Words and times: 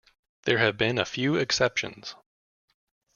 There 0.45 0.57
have 0.57 0.77
been 0.79 0.97
a 0.97 1.05
few 1.05 1.35
exceptions. 1.35 2.15